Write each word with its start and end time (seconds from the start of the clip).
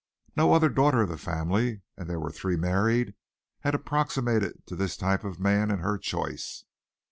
No 0.35 0.53
other 0.53 0.69
daughter 0.69 1.03
of 1.03 1.09
the 1.09 1.17
family, 1.19 1.83
and 1.95 2.09
there 2.09 2.19
were 2.19 2.31
three 2.31 2.55
married, 2.57 3.13
had 3.59 3.75
approximated 3.75 4.65
to 4.65 4.75
this 4.75 4.97
type 4.97 5.23
of 5.23 5.39
man 5.39 5.69
in 5.69 5.77
her 5.77 5.99
choice. 5.99 6.63